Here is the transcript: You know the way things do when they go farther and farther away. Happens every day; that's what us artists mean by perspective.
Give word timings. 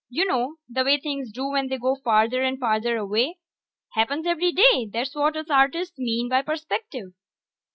You 0.09 0.25
know 0.25 0.55
the 0.67 0.83
way 0.83 0.97
things 0.99 1.31
do 1.31 1.47
when 1.49 1.67
they 1.67 1.77
go 1.77 1.95
farther 2.03 2.41
and 2.41 2.59
farther 2.59 2.97
away. 2.97 3.37
Happens 3.93 4.25
every 4.25 4.51
day; 4.51 4.89
that's 4.91 5.13
what 5.13 5.37
us 5.37 5.51
artists 5.51 5.99
mean 5.99 6.27
by 6.27 6.41
perspective. 6.41 7.13